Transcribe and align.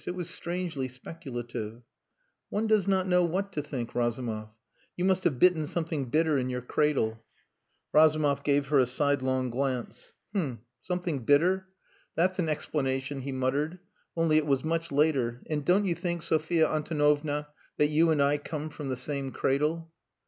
It 0.07 0.15
was 0.15 0.31
strangely 0.31 0.87
speculative. 0.87 1.83
"One 2.49 2.65
does 2.65 2.87
not 2.87 3.05
know 3.07 3.23
what 3.23 3.51
to 3.53 3.61
think, 3.61 3.93
Razumov. 3.93 4.49
You 4.97 5.05
must 5.05 5.25
have 5.25 5.37
bitten 5.37 5.67
something 5.67 6.09
bitter 6.09 6.39
in 6.39 6.49
your 6.49 6.63
cradle." 6.63 7.23
Razumov 7.93 8.43
gave 8.43 8.69
her 8.69 8.79
a 8.79 8.87
sidelong 8.87 9.51
glance. 9.51 10.13
"H'm! 10.35 10.61
Something 10.81 11.19
bitter? 11.19 11.67
That's 12.15 12.39
an 12.39 12.49
explanation," 12.49 13.21
he 13.21 13.31
muttered. 13.31 13.77
"Only 14.17 14.37
it 14.37 14.47
was 14.47 14.63
much 14.63 14.91
later. 14.91 15.43
And 15.47 15.63
don't 15.63 15.85
you 15.85 15.93
think, 15.93 16.23
Sophia 16.23 16.67
Antonovna, 16.67 17.49
that 17.77 17.89
you 17.89 18.09
and 18.09 18.23
I 18.23 18.39
come 18.39 18.69
from 18.71 18.89
the 18.89 18.95
same 18.97 19.31
cradle?" 19.31 19.91